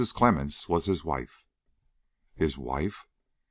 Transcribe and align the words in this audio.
Clemmens 0.15 0.67
was 0.67 0.85
his 0.87 1.03
wife." 1.05 1.45
"His 2.33 2.57
wife?" 2.57 3.05